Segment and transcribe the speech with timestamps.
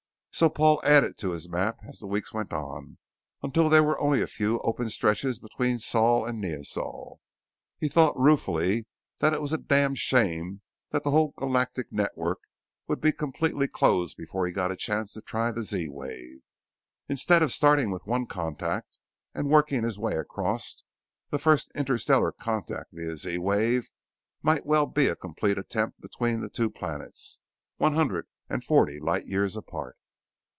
[0.33, 2.97] So Paul added to his map as the weeks went on
[3.43, 7.19] until there were only a few open stretches between Sol and Neosol.
[7.77, 8.87] He thought ruefully
[9.19, 10.61] that it was a damned shame
[10.91, 12.39] that the whole Galactic Network
[12.87, 16.41] would be completely closed before he got a chance to try the Z wave.
[17.07, 18.97] Instead of starting with one contact
[19.35, 20.83] and working his way across,
[21.29, 23.91] the first interstellar contact via Z wave
[24.41, 27.41] might well be a complete attempt between the two planets,
[27.77, 29.97] one hundred and forty light years apart.